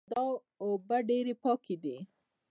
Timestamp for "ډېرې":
1.09-1.33